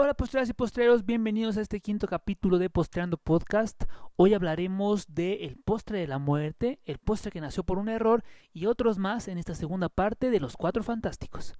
[0.00, 3.82] Hola postreras y postreros, bienvenidos a este quinto capítulo de Postreando Podcast.
[4.14, 8.22] Hoy hablaremos de el postre de la muerte, el postre que nació por un error
[8.52, 11.54] y otros más en esta segunda parte de Los Cuatro Fantásticos.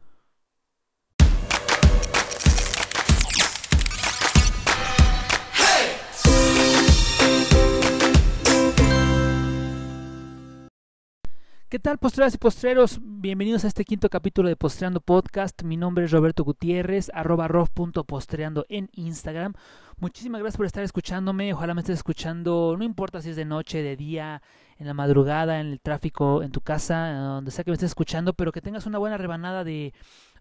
[11.71, 12.99] ¿Qué tal, postreras y postreros?
[13.03, 15.63] Bienvenidos a este quinto capítulo de Postreando Podcast.
[15.65, 19.53] Mi nombre es Roberto Gutiérrez, arroba rof.postreando en Instagram.
[19.99, 21.53] Muchísimas gracias por estar escuchándome.
[21.53, 24.41] Ojalá me estés escuchando, no importa si es de noche, de día,
[24.79, 28.33] en la madrugada, en el tráfico, en tu casa, donde sea que me estés escuchando,
[28.33, 29.93] pero que tengas una buena rebanada de,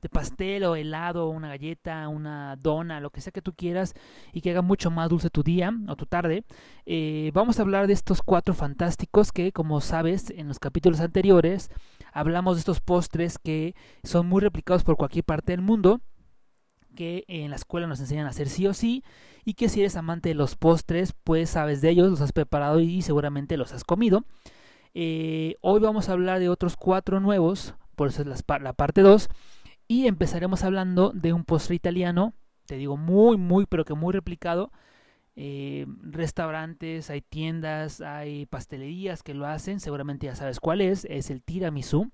[0.01, 3.93] de pastel o helado, una galleta, una dona, lo que sea que tú quieras
[4.33, 6.43] y que haga mucho más dulce tu día o tu tarde.
[6.85, 11.69] Eh, vamos a hablar de estos cuatro fantásticos que, como sabes, en los capítulos anteriores
[12.13, 16.01] hablamos de estos postres que son muy replicados por cualquier parte del mundo
[16.95, 19.03] que en la escuela nos enseñan a hacer sí o sí
[19.45, 22.79] y que si eres amante de los postres pues sabes de ellos, los has preparado
[22.79, 24.25] y seguramente los has comido.
[24.93, 29.01] Eh, hoy vamos a hablar de otros cuatro nuevos, por eso es la, la parte
[29.01, 29.29] 2
[29.87, 32.33] y empezaremos hablando de un postre italiano,
[32.65, 34.71] te digo muy, muy, pero que muy replicado.
[35.35, 41.29] Eh, restaurantes, hay tiendas, hay pastelerías que lo hacen, seguramente ya sabes cuál es, es
[41.29, 42.11] el tiramisú.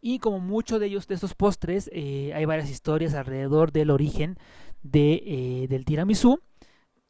[0.00, 4.36] Y como muchos de ellos, de estos postres, eh, hay varias historias alrededor del origen
[4.82, 6.40] de, eh, del tiramisú.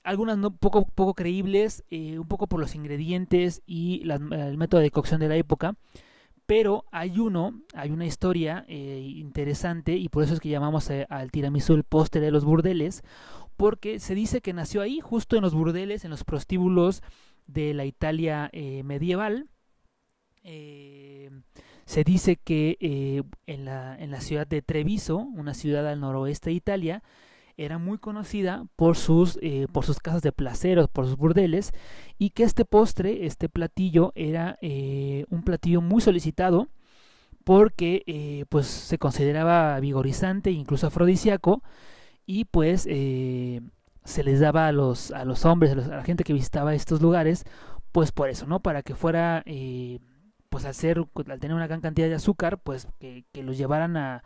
[0.03, 5.21] Algunas no, poco, poco creíbles, un poco por los ingredientes y el método de cocción
[5.21, 5.77] de la época
[6.49, 11.07] pero hay uno, hay una historia eh, interesante y por eso es que llamamos eh,
[11.11, 13.03] al tiramisú el postre de los burdeles,
[13.59, 17.03] porque se dice que nació ahí, justo en los burdeles, en los prostíbulos
[17.47, 19.51] de la Italia eh, medieval.
[20.43, 22.79] se dice que
[23.47, 27.03] en, la, en la ciudad de Treviso, una ciudad al noroeste de Italia,
[27.59, 31.73] era muy conocida por sus, eh, por sus casas de placeros, por sus burdeles,
[32.17, 36.69] y que este postre, este platillo, era eh, un platillo muy solicitado
[37.45, 41.63] porque eh, pues se consideraba vigorizante e incluso afrodisíaco
[42.27, 46.75] y pues se les daba a los, a los hombres, a, la gente que visitaba
[46.75, 47.45] estos lugares,
[47.93, 48.61] pues por eso, ¿no?
[48.61, 49.43] Para que fuera,
[50.51, 54.23] pues al, ser, al tener una gran cantidad de azúcar, pues que los llevaran a,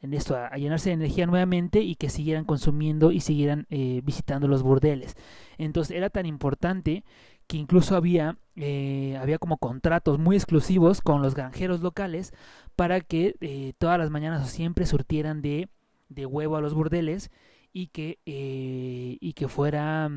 [0.00, 4.48] en esto, a, llenarse de energía nuevamente y que siguieran consumiendo y siguieran eh, visitando
[4.48, 5.16] los burdeles.
[5.58, 7.04] Entonces era tan importante
[7.46, 12.32] que incluso había, eh, había como contratos muy exclusivos con los granjeros locales
[12.76, 15.68] para que eh, todas las mañanas o siempre surtieran de,
[16.08, 17.30] de huevo a los burdeles
[17.72, 20.10] y que, y que fuera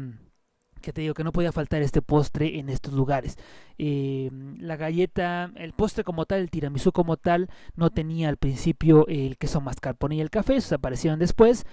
[0.83, 3.37] que te digo que no podía faltar este postre en estos lugares.
[3.79, 4.29] Eh,
[4.59, 9.37] la galleta, el postre como tal, el tiramisú como tal, no tenía al principio el
[9.37, 11.65] queso mascarpone y el café, esos aparecieron después,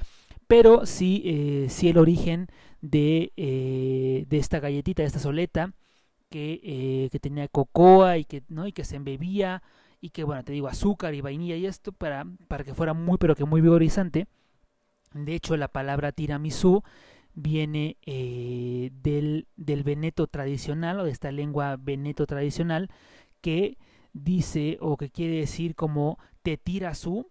[0.46, 2.46] pero sí, eh, sí el origen
[2.80, 5.74] de, eh, de esta galletita, de esta soleta,
[6.30, 8.68] que, que tenía cocoa y que, ¿no?
[8.68, 9.64] y que se embebía
[10.00, 13.18] y que, bueno, te digo, azúcar y vainilla y esto para, para que fuera muy,
[13.18, 14.28] pero que muy vigorizante.
[15.12, 16.84] De hecho, la palabra tiramisú
[17.40, 22.90] viene eh, del, del veneto tradicional o de esta lengua veneto tradicional
[23.40, 23.78] que
[24.12, 27.28] dice o que quiere decir como te tira su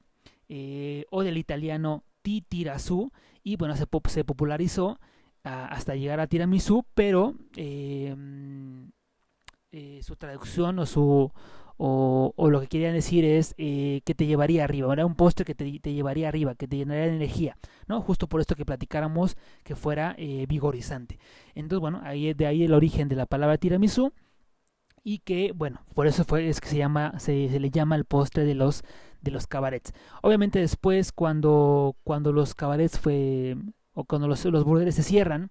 [0.47, 3.11] eh, o del italiano ti tira su
[3.43, 4.99] y bueno se, se popularizó
[5.43, 8.15] hasta llegar a tiramisú pero eh,
[9.71, 11.31] eh, su traducción o su
[11.81, 15.55] o, lo que querían decir es eh, que te llevaría arriba, era un postre que
[15.55, 17.57] te, llevaría arriba, que te llenaría de energía,
[17.87, 18.01] ¿no?
[18.01, 21.19] Justo por esto que platicáramos que fuera eh, vigorizante.
[21.55, 24.11] Entonces, bueno, ahí de ahí el origen de la palabra tiramisú
[25.05, 28.03] y que, bueno, por eso fue es que se llama se, se le llama el
[28.03, 28.83] postre de los
[29.21, 29.93] de los cabarets.
[30.21, 33.55] Obviamente después cuando cuando los cabarets fue
[33.93, 35.49] o cuando los, los burdeles se cierran,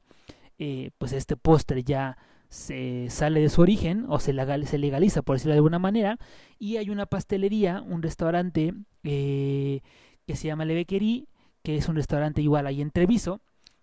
[0.58, 5.52] eh, pues este postre ya se sale de su origen o se, legaliza, por decirlo
[5.52, 6.18] de alguna manera,
[6.58, 9.80] y hay una pastelería, un restaurante eh,
[10.26, 13.40] que se llama Le que es un restaurante igual ahí en Treviso,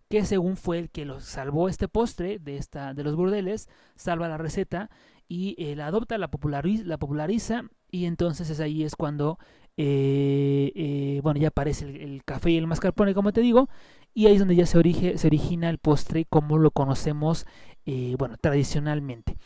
[0.10, 4.28] que según fue el que los salvó este postre de, esta, de los burdeles, salva
[4.28, 4.90] la receta
[5.28, 9.40] y eh, la adopta, la populariza, la populariza y entonces es ahí es cuando
[9.78, 13.70] eh, eh, bueno ya aparece el, café y el mascarpone como te digo
[14.16, 17.46] y ahí es donde ya se, origina el postre como lo conocemos
[17.86, 19.38] eh, bueno, tradicionalmente.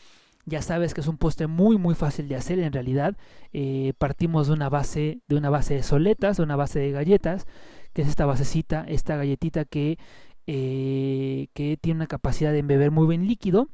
[0.46, 3.16] Ya sabes que es un postre muy muy fácil de hacer en realidad.
[3.52, 7.46] Eh, partimos de una base de una base de soletas, de una base de galletas,
[7.92, 9.98] que es esta basecita, esta galletita que,
[10.46, 13.68] eh, que tiene una capacidad de embeber muy bien líquido.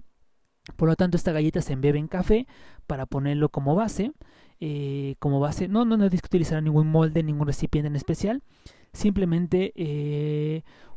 [0.77, 2.47] Por lo tanto, esta galleta se embebe en café
[2.87, 4.13] para ponerlo como base.
[5.21, 8.43] Como base, no, no, no tienes que utilizar ningún molde, ningún recipiente en especial.
[8.93, 9.73] Simplemente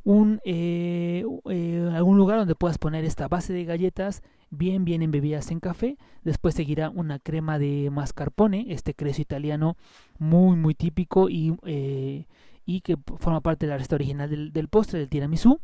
[0.04, 0.40] un,
[1.94, 5.98] algún lugar donde puedas poner esta base de galletas bien bien embebidas en café.
[6.24, 9.78] Después seguirá una crema de mascarpone, este queso italiano
[10.18, 11.56] muy muy típico y,
[12.66, 15.60] y que forma parte de la receta original del, del postre, del tiramisú.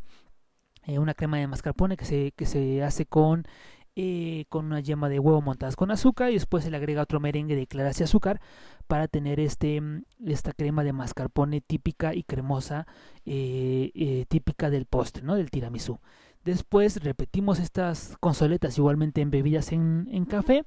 [0.88, 3.46] una crema de mascarpone que se, que se hace con
[3.95, 7.19] eh, con una yema de huevo montadas con azúcar y después se le agrega otro
[7.19, 8.42] merengue de claras y azúcar
[8.88, 12.88] para tener este, mm, esta crema de mascarpone típica y cremosa
[13.25, 15.36] eh, eh, típica del postre, ¿no?
[15.36, 16.00] del tiramisú.
[16.44, 20.65] Después repetimos estas consoletas igualmente embebidas en, en café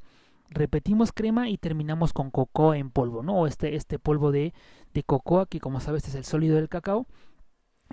[0.50, 3.46] repetimos crema y terminamos con cocoa en polvo, ¿no?
[3.46, 4.54] Este, este polvo de,
[4.94, 7.06] de cocoa que como sabes es el sólido del cacao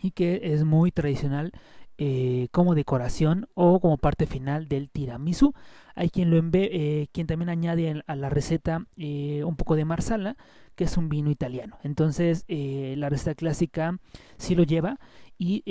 [0.01, 1.51] y que es muy tradicional
[1.97, 5.53] eh, como decoración o como parte final del tiramisú.
[5.95, 10.36] Hay quien lo eh, quien también añade a la receta eh, un poco de marsala,
[10.75, 11.77] que es un vino italiano.
[11.83, 13.97] Entonces la receta clásica
[14.38, 15.00] sí lo lleva
[15.38, 15.62] y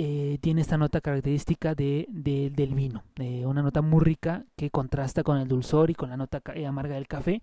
[0.41, 3.03] tiene esta nota característica de, del vino,
[3.45, 7.07] una nota muy rica que contrasta con el dulzor y con la nota amarga del
[7.07, 7.41] café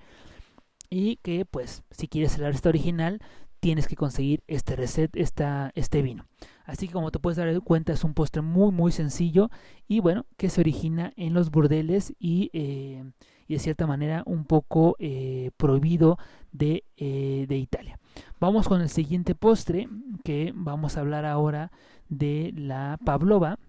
[0.90, 3.20] y que pues si quieres la receta original
[3.62, 6.26] tienes que conseguir este recet, esta, este vino.
[6.64, 9.50] Así que como te puedes dar cuenta es un postre muy muy sencillo
[9.86, 13.04] y bueno que se origina en los burdeles y, eh,
[13.46, 16.18] de cierta manera un poco eh, prohibido
[16.50, 18.00] de, eh, de, Italia.
[18.40, 19.88] Vamos con el siguiente postre
[20.24, 21.70] que vamos a hablar ahora
[22.08, 23.60] de la pavlova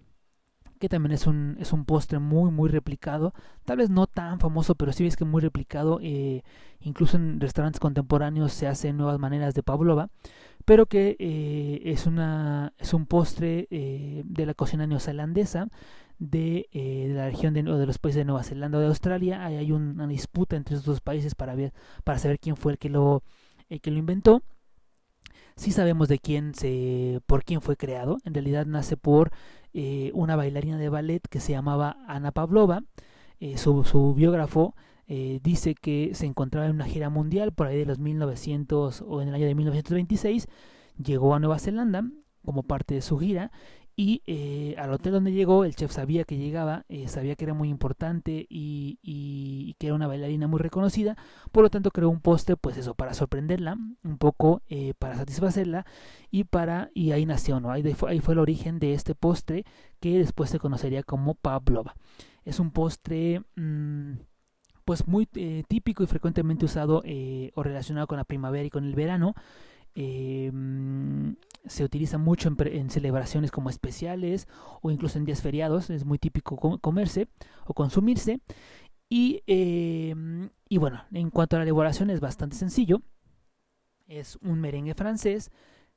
[0.78, 3.34] que también es un, es un postre muy muy replicado,
[3.64, 6.00] tal vez no tan famoso, pero sí ves que muy replicado,
[6.80, 10.10] incluso en restaurantes contemporáneos se hacen nuevas maneras de pavlova
[10.64, 15.68] pero que eh, es, una, es un postre eh, de la cocina neozelandesa
[16.18, 19.44] de, eh, de la región de, de, los países de Nueva Zelanda o de Australia.
[19.44, 21.72] Ahí hay una disputa entre esos dos países para, ver,
[22.04, 23.22] para saber quién fue el que lo,
[23.68, 24.42] el que lo inventó.
[25.56, 28.18] Sí sabemos de quién se, por quién fue creado.
[28.24, 29.30] En realidad nace por
[30.12, 32.84] una bailarina de ballet que se llamaba Ana Pavlova.
[33.56, 34.74] su, su biógrafo
[35.06, 39.20] eh, dice que se encontraba en una gira mundial por ahí de los 1900 o
[39.20, 40.48] en el año de 1926,
[41.02, 42.04] llegó a Nueva Zelanda
[42.42, 43.50] como parte de su gira
[43.96, 47.54] y eh, al hotel donde llegó el chef sabía que llegaba, eh, sabía que era
[47.54, 51.16] muy importante y, y, que era una bailarina muy reconocida,
[51.52, 54.62] por lo tanto creó un postre pues eso, para sorprenderla, un poco
[54.98, 55.86] para satisfacerla
[56.30, 57.70] y para y ahí nació, ¿no?
[57.70, 59.64] ahí, ahí fue el origen de este postre
[60.00, 61.94] que después se conocería como pavlova.
[62.44, 63.42] Es un postre...
[63.56, 64.14] Mmm,
[64.84, 68.84] pues muy eh, típico y frecuentemente usado eh, o relacionado con la primavera y con
[68.84, 69.34] el verano.
[69.94, 70.50] Eh,
[71.66, 74.48] se utiliza mucho en, celebraciones como especiales
[74.82, 75.90] o incluso en días feriados.
[75.90, 77.28] Es muy típico comerse
[77.66, 78.40] o consumirse.
[79.08, 83.02] Y, y bueno, en cuanto a la elaboración es bastante sencillo.
[84.06, 85.50] Es un merengue francés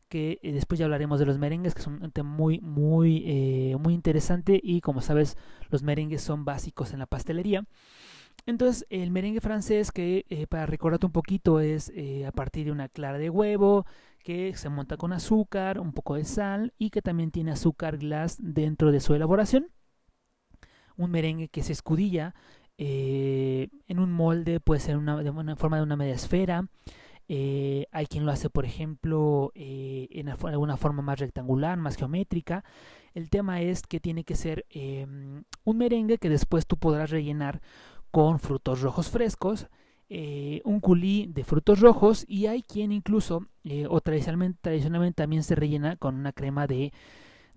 [0.07, 4.59] que después ya hablaremos de los merengues, que son un tema muy, muy, muy interesante
[4.61, 5.37] y como sabes,
[5.69, 7.65] los merengues son básicos en la pastelería.
[8.45, 12.71] Entonces, el merengue francés, que eh, para recordarte un poquito, es eh, a partir de
[12.71, 13.85] una clara de huevo,
[14.27, 18.35] que se monta con azúcar, un poco de sal y que también tiene azúcar glass
[18.41, 19.71] dentro de su elaboración.
[20.97, 22.35] Un merengue que se escudilla
[22.77, 26.67] eh, en un molde, puede ser una, de una forma de una media esfera.
[27.29, 32.65] hay quien lo hace, por ejemplo, en alguna forma más rectangular, más geométrica.
[33.13, 37.61] El tema es que tiene que ser em, un merengue que después tú podrás rellenar
[38.11, 39.69] con frutos rojos frescos,
[40.09, 45.43] eh, un culí de frutos rojos y hay quien incluso, eh, o tradicionalmente, tradicionalmente también
[45.43, 46.93] se rellena con una crema de,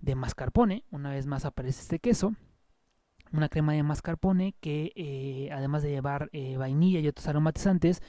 [0.01, 2.35] de mascarpone, una vez más aparece este queso,
[3.31, 8.01] una crema de mascarpone que eh, además de llevar vainilla y otros aromatizantes,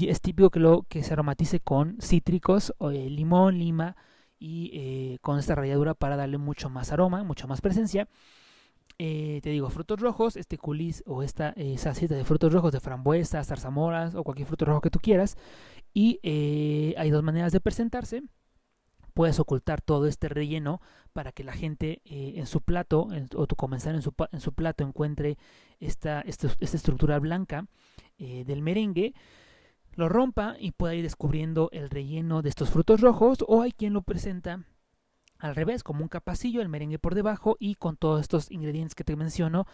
[0.00, 3.96] es típico que, lo, que se aromatice con cítricos, o, limón, lima
[4.38, 8.08] y con esta ralladura para darle mucho más aroma, mucho más presencia.
[9.04, 11.76] Eh, te digo, frutos rojos, este culis o esta eh,
[12.08, 15.36] de frutos rojos, de frambuesas, zarzamoras o cualquier fruto rojo que tú quieras.
[15.92, 18.22] Y eh, hay dos maneras de presentarse.
[19.12, 20.80] Puedes ocultar todo este relleno
[21.12, 24.84] para que la gente en su plato o tu comensal en su, en su plato
[24.84, 25.36] encuentre
[25.80, 27.66] esta, esta, esta estructura blanca
[28.18, 29.14] del merengue
[29.96, 33.92] lo rompa y pueda ir descubriendo el relleno de estos frutos rojos o hay quien
[33.92, 34.64] lo presenta
[35.42, 39.02] al revés, como un capacillo, el merengue por debajo y con todos estos ingredientes que
[39.02, 39.66] te menciono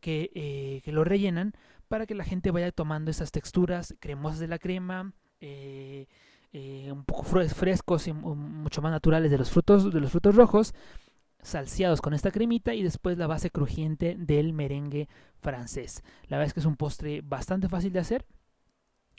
[0.00, 1.54] que, eh, que lo rellenan
[1.88, 6.06] para que la gente vaya tomando esas texturas cremosas de la crema, eh,
[6.52, 10.74] eh, un poco frescos y mucho más naturales de los frutos, de los frutos rojos,
[11.40, 15.08] salseados con esta cremita y después la base crujiente del merengue
[15.40, 16.02] francés.
[16.28, 18.26] La verdad es que es un postre bastante fácil de hacer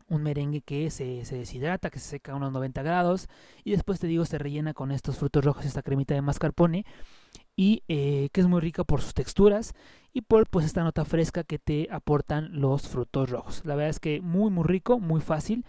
[0.07, 3.27] un merengue que se, se, deshidrata, que se seca a unos 90 grados
[3.63, 6.85] y después te digo se rellena con estos frutos rojos, esta cremita de mascarpone
[7.55, 9.73] y que es muy rica por sus texturas
[10.13, 13.63] y por pues esta nota fresca que te aportan los frutos rojos.
[13.65, 15.65] La verdad es que muy muy rico, muy fácil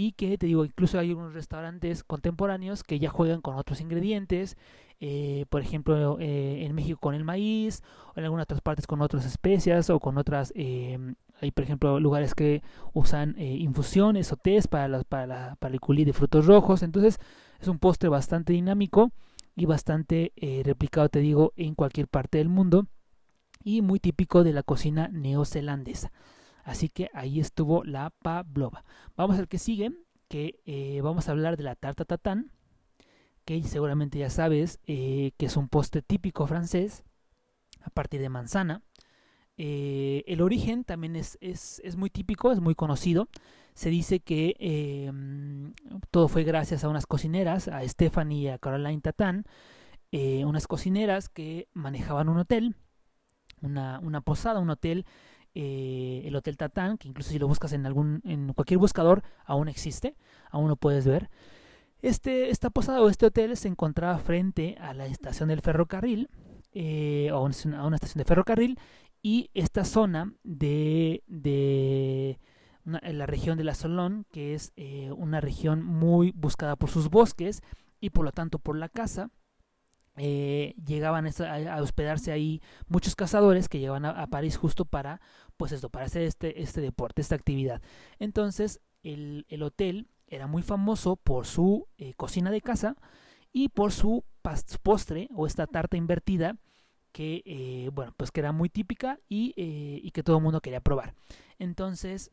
[0.00, 4.56] y que te digo, incluso hay unos restaurantes contemporáneos que ya juegan con otros ingredientes,
[5.00, 7.82] eh, por ejemplo eh, en México con el maíz,
[8.14, 12.00] o en algunas otras partes con otras especias o con otras, em, hay por ejemplo
[12.00, 16.46] lugares que usan eh, infusiones o tés para, la, para, para el culí de frutos
[16.46, 17.18] rojos, entonces
[17.60, 19.12] es un postre bastante dinámico
[19.56, 20.32] y bastante
[20.64, 22.86] replicado, te digo, en cualquier parte del mundo
[23.64, 26.12] y muy típico de la cocina neozelandesa.
[26.64, 28.84] Así que ahí estuvo la pavlova.
[29.16, 29.92] Vamos al que sigue,
[30.28, 32.52] que eh, vamos a hablar de la tarta tatán,
[33.44, 37.04] que seguramente ya sabes eh, que es un postre típico francés
[37.80, 38.82] a partir de manzana.
[40.18, 43.28] Eh, el origen también es, es, es, muy típico, es muy conocido.
[43.74, 45.74] Se dice que em,
[46.10, 49.44] todo fue gracias a unas cocineras, a Stephanie y a Caroline Tatán,
[50.10, 52.74] unas cocineras que manejaban un hotel
[53.62, 55.04] una, una posada, un hotel,
[55.54, 59.68] eh, el Hotel Tatán, que incluso si lo buscas en algún, en cualquier buscador, aún
[59.68, 60.16] existe,
[60.50, 61.30] aún lo puedes ver.
[62.00, 66.30] Este, esta posada o este hotel se encontraba frente a la estación del ferrocarril,
[66.72, 68.78] eh, a una estación de ferrocarril,
[69.28, 72.40] y esta zona de, de
[72.86, 77.60] la región de la Solón, que es eh, una región muy buscada por sus bosques
[78.00, 79.28] y por lo tanto por la caza,
[80.16, 85.20] eh, llegaban a, hospedarse ahí muchos cazadores que llegaban a, París justo para,
[85.58, 87.82] pues esto, para hacer este, este deporte, esta actividad.
[88.18, 92.96] Entonces, el, el hotel era muy famoso por su eh, cocina de casa
[93.52, 94.24] y por su
[94.82, 96.56] postre o esta tarta invertida
[97.18, 100.78] que, eh, bueno, pues que era muy típica y, y que todo el mundo quería
[100.78, 101.14] probar.
[101.58, 102.30] Entonces,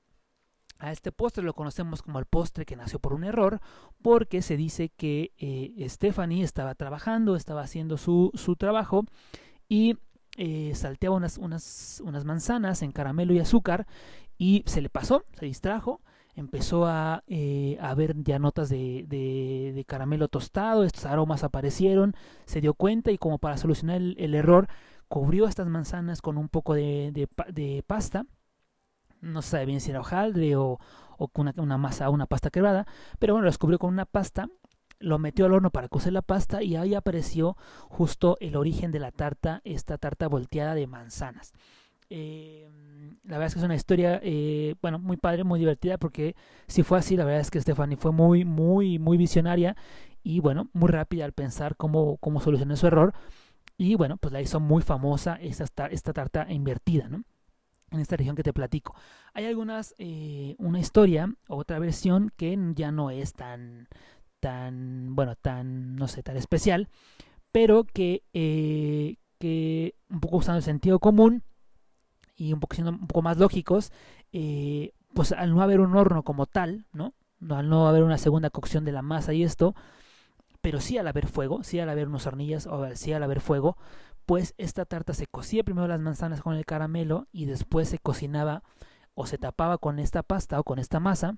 [0.78, 3.62] a este postre lo conocemos como el postre que nació por un error,
[4.04, 9.06] porque se dice que eh, Stephanie estaba trabajando, estaba haciendo su, su trabajo
[9.68, 9.98] y
[10.38, 13.88] eh, salteaba unas, unas, unas, manzanas en caramelo y azúcar
[14.38, 16.00] y se le pasó, se distrajo,
[16.36, 22.14] empezó a, eh, a ver ya notas de, de, caramelo tostado, estos aromas aparecieron,
[22.46, 24.68] se dio cuenta y como para solucionar el, error,
[25.08, 28.26] cubrió estas manzanas con un poco de, de pasta
[29.26, 30.80] no se sabe bien si era hojaldre o,
[31.18, 32.86] o una, una masa una pasta quebrada,
[33.20, 34.50] pero bueno, lo descubrió con una pasta,
[35.00, 37.58] lo metió al horno para cocer la pasta y ahí apareció
[37.90, 41.54] justo el origen de la tarta, esta tarta volteada de manzanas.
[42.10, 42.70] Eh,
[43.24, 46.36] la verdad es que es una historia, eh, bueno, muy padre, muy divertida, porque
[46.68, 49.76] si fue así, la verdad es que Stephanie fue muy, muy, muy visionaria
[50.24, 53.14] y bueno, muy rápida al pensar cómo, cómo solucionar su error.
[53.78, 57.24] Y bueno, pues la hizo muy famosa esta, esta tarta invertida, ¿no?
[57.92, 58.96] en esta región que te platico.
[59.34, 63.88] Hay algunas, eh, una historia, otra versión que ya no es tan,
[64.40, 66.90] tan, bueno, tan, no sé, tan especial,
[67.52, 71.44] pero que, que un poco usando el sentido común
[72.36, 73.92] y un poco un poco más lógicos,
[74.32, 77.14] eh, pues al no haber un horno como tal, ¿no?
[77.50, 79.76] Al no haber una segunda cocción de la masa y esto,
[80.62, 83.78] pero sí al haber fuego, sí al haber unos hornillas o sí al haber fuego,
[84.26, 88.64] pues esta tarta se cocía primero las manzanas con el caramelo y después se cocinaba
[89.14, 91.38] o se tapaba con esta pasta o con esta masa,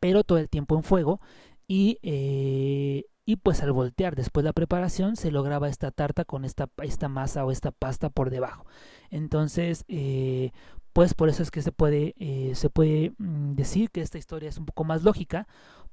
[0.00, 1.20] pero todo el tiempo en fuego
[1.66, 6.44] y, eh, y pues al voltear después de la preparación se lograba esta tarta con
[6.44, 8.66] esta, esta masa o esta pasta por debajo.
[9.10, 10.52] Entonces, eh,
[10.92, 14.48] pues por eso es que se puede, eh, se puede mm, decir que esta historia
[14.48, 15.48] es un poco más lógica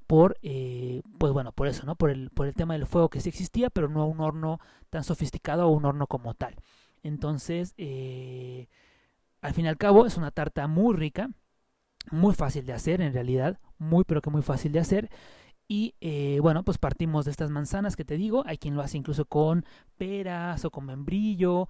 [0.06, 1.96] por, eh, pues bueno, por eso, ¿no?
[1.96, 4.60] Por el, por el tema del fuego que sí existía, pero no un horno
[4.90, 6.56] tan sofisticado o un horno como tal.
[7.02, 7.74] Entonces,
[9.40, 11.30] al fin y al cabo, es una tarta muy rica,
[12.10, 15.10] muy fácil de hacer en realidad, muy pero que muy fácil de hacer.
[15.68, 18.42] Y eh, bueno, pues partimos de estas manzanas que te digo.
[18.46, 19.64] Hay quien lo hace incluso con
[19.96, 21.68] peras o con membrillo.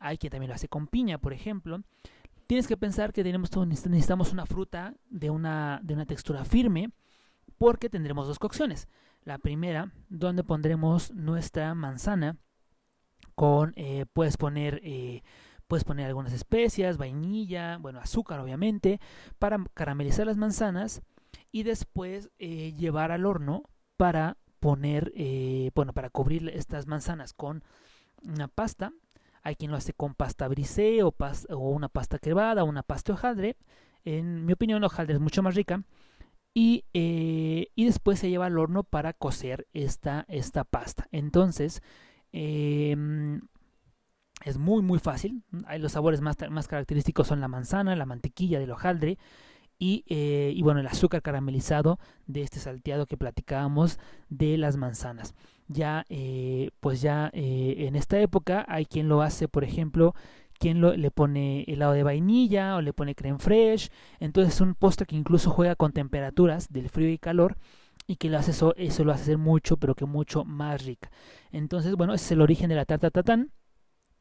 [0.00, 1.82] Hay quien también lo hace con piña, por ejemplo.
[2.46, 6.90] Tienes que pensar que tenemos, necesitamos una fruta de una, de una textura firme
[7.56, 8.88] porque tendremos dos cocciones.
[9.22, 12.36] La primera, donde pondremos nuestra manzana
[13.34, 14.80] con, eh, puedes poner...
[14.82, 15.22] Eh,
[15.66, 19.00] puedes poner algunas especias, vainilla, bueno, azúcar obviamente,
[19.38, 21.02] para caramelizar las manzanas
[21.52, 23.62] y después eh, llevar al horno
[23.96, 25.12] para poner,
[25.74, 27.62] bueno, para cubrir estas manzanas con
[28.22, 28.92] una pasta.
[29.42, 31.14] Hay quien lo hace con pasta brisé o,
[31.50, 33.56] una pasta quebrada o una pasta hojaldre.
[34.04, 35.84] En mi opinión, la hojaldre es mucho más rica.
[36.54, 41.08] Eh, y, después se lleva al horno para cocer esta, esta pasta.
[41.10, 41.82] Entonces,
[42.32, 43.40] em,
[44.44, 45.42] es muy muy fácil.
[45.78, 49.18] Los sabores más, más, característicos son la manzana, la mantequilla del hojaldre
[49.78, 55.34] y, eh, y, bueno, el azúcar caramelizado de este salteado que platicábamos de las manzanas.
[55.68, 60.14] Ya, eh, pues ya eh, en esta época hay quien lo hace, por ejemplo,
[60.58, 63.90] quien le pone helado de vainilla o le pone creme fraiche.
[64.20, 67.56] Entonces es un postre que incluso juega con temperaturas del frío y calor
[68.06, 71.10] y que lo hace eso, eso lo hace ser mucho, pero que mucho más rica.
[71.50, 73.50] Entonces, bueno, ese es el origen de la tarta tatán.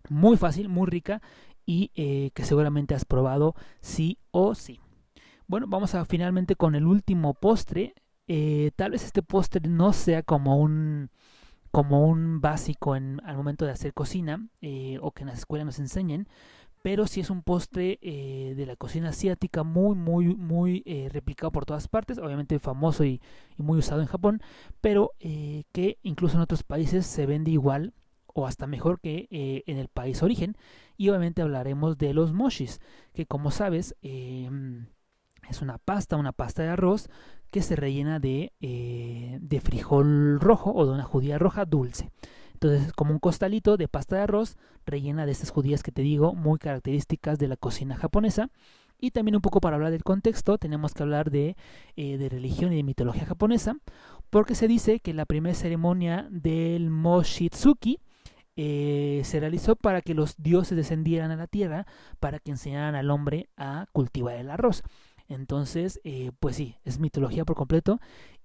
[0.09, 1.21] Muy fácil, muy rica
[1.65, 1.89] y
[2.33, 4.82] que seguramente has probado sí o sí.
[5.47, 7.93] Bueno, vamos a finalmente con el último postre.
[8.27, 11.09] Eh, tal vez este postre no sea como un
[11.73, 15.65] como un básico en, al momento de hacer cocina eh, o que en las escuelas
[15.65, 16.27] nos enseñen,
[16.83, 21.51] pero sí es un postre eh, de la cocina asiática muy, muy, muy eh, replicado
[21.51, 23.21] por todas partes, obviamente famoso y,
[23.57, 24.41] muy usado en Japón,
[24.81, 27.93] pero que incluso en otros países se vende igual
[28.27, 29.27] o hasta mejor que
[29.65, 30.55] en el país origen.
[30.97, 32.81] Y obviamente hablaremos de los moshis,
[33.13, 33.95] que como sabes
[35.49, 37.09] es una pasta, una pasta de arroz
[37.51, 42.09] que se rellena de, eh, de frijol rojo o de una judía roja dulce.
[42.53, 46.33] Entonces, como un costalito de pasta de arroz rellena de estas judías que te digo,
[46.33, 48.49] muy características de la cocina japonesa.
[48.99, 51.57] Y también un poco para hablar del contexto, tenemos que hablar de,
[51.97, 53.75] eh, de religión y de mitología japonesa,
[54.29, 57.99] porque se dice que la primera ceremonia del Moshitsuki
[58.55, 61.85] eh, se realizó para que los dioses descendieran a la tierra,
[62.19, 64.83] para que enseñaran al hombre a cultivar el arroz.
[65.33, 67.99] Entonces, eh, pues sí, es mitología por completo.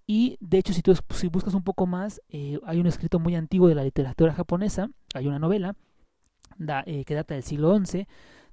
[0.07, 3.35] Y de hecho, si tú si buscas un poco más, eh, hay un escrito muy
[3.35, 5.76] antiguo de la literatura japonesa, hay una novela
[6.87, 8.07] eh, que data del siglo XI,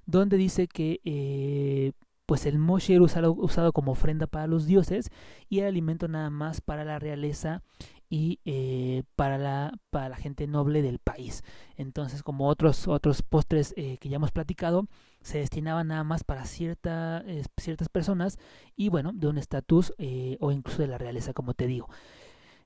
[0.04, 1.94] donde dice que
[2.26, 5.10] pues el moshi era usado, usado, como ofrenda para los dioses
[5.48, 7.62] y el alimento nada más para la realeza
[8.08, 11.42] y eh, para, la, para la gente noble del país.
[11.76, 14.86] Entonces, como otros, otros postres eh, que ya hemos platicado,
[15.22, 17.24] se destinaban nada más para cierta,
[17.56, 18.38] ciertas personas
[18.76, 21.88] y bueno, de un estatus eh, o incluso de la realeza, como te digo.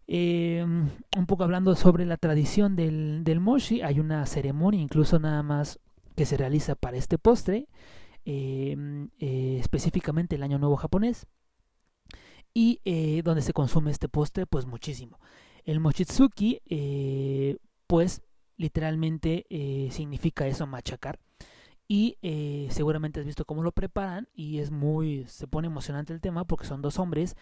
[0.08, 5.78] un poco hablando sobre la tradición del, del moshi, hay una ceremonia incluso nada más
[6.16, 7.66] que se realiza para este postre,
[8.24, 11.26] específicamente el Año Nuevo japonés
[12.54, 15.18] y eh, donde se consume este postre pues muchísimo.
[15.64, 18.22] El mochitsuki eh, pues
[18.56, 21.18] literalmente eh, significa eso machacar.
[21.92, 22.18] Y
[22.70, 26.64] seguramente has visto cómo lo preparan y es muy se pone emocionante el tema porque
[26.64, 27.34] son dos hombres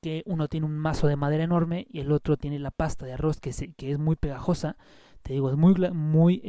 [0.00, 3.12] que uno tiene un mazo de madera enorme y el otro tiene la pasta de
[3.12, 4.78] arroz que, que es muy pegajosa.
[5.20, 6.40] Te digo es muy muy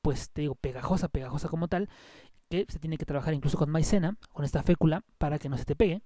[0.00, 1.88] pues te digo pegajosa pegajosa como tal
[2.48, 5.64] que se tiene que trabajar incluso con maicena con esta fécula para que no se
[5.64, 6.02] te pegue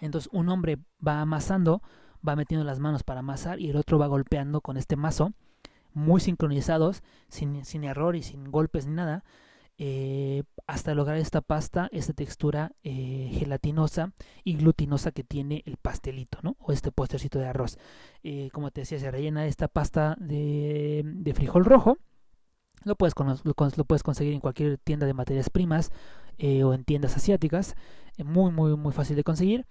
[0.00, 1.82] entonces un hombre va amasando,
[2.26, 5.32] va metiendo las manos para amasar y el otro va golpeando con este mazo,
[5.94, 9.24] muy sincronizados, sin, error y sin golpes ni nada,
[9.78, 14.12] eh, hasta lograr esta pasta, esta textura eh, gelatinosa
[14.44, 16.56] y glutinosa que tiene el pastelito, ¿no?
[16.60, 17.78] O este postrecito de arroz.
[18.22, 21.98] Eh, como te decía, se rellena esta pasta de, frijol rojo.
[22.84, 25.90] Lo puedes, lo, puedes conseguir en cualquier tienda de materias primas
[26.38, 27.74] o en tiendas asiáticas.
[28.24, 29.66] muy, muy, muy fácil de conseguir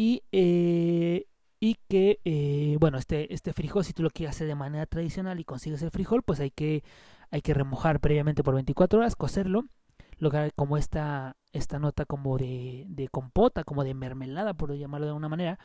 [0.00, 1.26] y, eh,
[1.60, 5.38] y que, eh, bueno, este, este frijol, si tú lo quieres hacer de manera tradicional
[5.38, 6.82] y consigues el frijol, pues hay que,
[7.30, 9.66] hay que remojar previamente por 24 horas, cocerlo,
[10.16, 15.10] lograr como esta, esta nota como de, de compota, como de mermelada, por llamarlo de
[15.10, 15.58] alguna manera,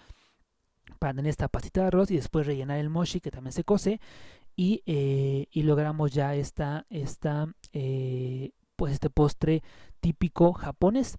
[1.00, 4.02] para tener esta pastita de arroz y después rellenar el mochi que también se cose
[4.58, 7.48] y, eh, y logramos ya esta, esta
[8.76, 9.64] pues este postre
[10.06, 11.18] típico japonés.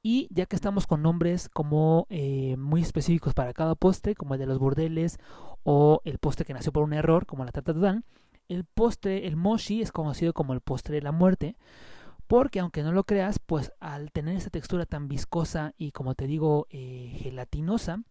[0.00, 4.40] Y ya que estamos con nombres como eh, muy específicos para cada postre, como el
[4.40, 5.18] de los burdeles
[5.64, 8.04] o el postre que nació por un error, como la tatatán,
[8.48, 11.56] el postre, el moshi, es conocido como el postre de la muerte,
[12.28, 16.28] porque aunque no lo creas, pues al tener esta textura tan viscosa y como te
[16.28, 18.04] digo, eh, gelatinosa,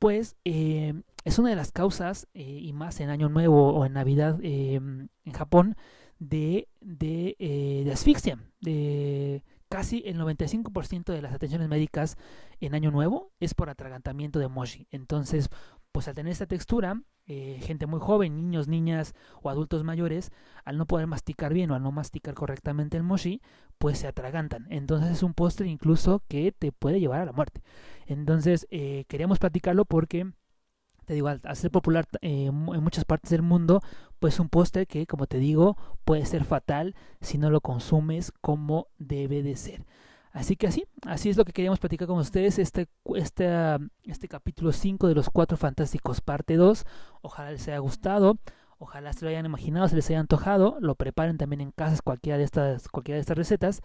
[0.00, 4.40] pues eh, es una de las causas, y más en Año Nuevo o en Navidad
[4.42, 5.76] en Japón,
[6.18, 7.36] de, de,
[7.84, 12.16] de asfixia, de casi el 95% de las atenciones médicas
[12.60, 14.86] en Año Nuevo es por atragantamiento de moshi.
[14.90, 15.48] Entonces,
[15.92, 20.30] pues al tener esta textura, eh, gente muy joven, niños, niñas o adultos mayores,
[20.64, 23.40] al no poder masticar bien o al no masticar correctamente el moshi,
[23.78, 24.66] pues se atragantan.
[24.70, 27.62] Entonces es un postre incluso que te puede llevar a la muerte.
[28.06, 30.32] Entonces eh, queríamos platicarlo porque
[31.04, 33.80] te digo, al, ser popular eh, en muchas partes del mundo,
[34.22, 38.86] pues un postre que, como te digo, puede ser fatal si no lo consumes como
[38.96, 39.84] debe de ser.
[40.30, 43.50] Así que así, así es lo que queríamos platicar con ustedes, este, este,
[44.04, 46.84] este capítulo 5 de los Cuatro Fantásticos, parte 2.
[47.20, 48.38] Ojalá les haya gustado,
[48.78, 52.38] ojalá se lo hayan imaginado, se les haya antojado, lo preparen también en casas cualquiera
[52.38, 53.80] de estas, cualquiera de estas recetas.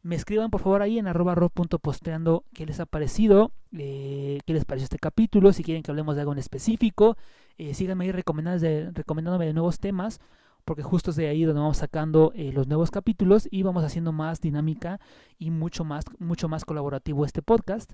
[0.00, 1.34] me escriban por favor ahí en arroba
[1.82, 6.14] posteando qué les ha parecido, eh, qué les pareció este capítulo, si quieren que hablemos
[6.14, 7.18] de algo en específico,
[7.58, 10.20] eh, síganme ahí recomendándome de nuevos temas,
[10.64, 14.12] porque justo es de ahí donde vamos sacando eh, los nuevos capítulos y vamos haciendo
[14.12, 15.00] más dinámica
[15.38, 17.92] y mucho más, mucho más colaborativo este podcast.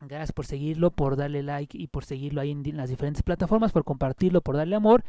[0.00, 3.84] Gracias por seguirlo, por darle like y por seguirlo ahí en las diferentes plataformas, por
[3.84, 5.04] compartirlo, por darle amor.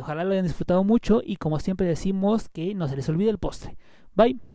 [0.00, 3.38] ojalá lo hayan disfrutado mucho y como siempre decimos que no se les olvide el
[3.38, 3.76] postre.
[4.14, 4.49] Bye.